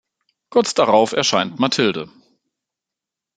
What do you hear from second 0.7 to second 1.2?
darauf